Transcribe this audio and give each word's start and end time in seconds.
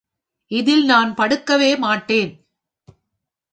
இதில் 0.51 0.85
நான் 0.85 1.11
படுக்கவே 1.13 1.71
மாட்டேன்! 1.77 2.33